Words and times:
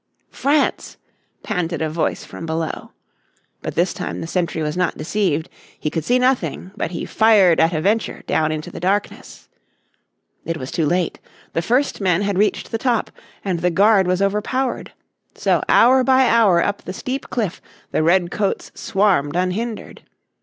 "France," 0.31 0.97
panted 1.43 1.79
a 1.79 1.87
voice 1.87 2.25
from 2.25 2.47
below. 2.47 2.91
But 3.61 3.75
this 3.75 3.93
time 3.93 4.19
the 4.19 4.25
sentry 4.25 4.63
was 4.63 4.75
not 4.75 4.97
deceived. 4.97 5.47
He 5.79 5.91
could 5.91 6.03
see 6.03 6.17
nothing, 6.17 6.71
but 6.75 6.89
he 6.89 7.05
fired 7.05 7.59
at 7.59 7.71
a 7.71 7.79
venture 7.81 8.23
down 8.25 8.51
into 8.51 8.71
the 8.71 8.79
darkness. 8.79 9.47
It 10.43 10.57
was 10.57 10.71
too 10.71 10.87
late. 10.87 11.19
The 11.53 11.61
first 11.61 12.01
men 12.01 12.23
had 12.23 12.39
reached 12.39 12.71
the 12.71 12.79
top, 12.79 13.11
and 13.45 13.59
the 13.59 13.69
guard 13.69 14.07
was 14.07 14.23
overpowered. 14.23 14.91
So 15.35 15.61
hour 15.69 16.03
by 16.03 16.27
hour 16.27 16.63
up 16.63 16.81
the 16.81 16.93
steep 16.93 17.29
cliff 17.29 17.61
the 17.91 18.01
red 18.01 18.31
coats 18.31 18.71
swarmed 18.73 19.35
unhindered. 19.35 20.01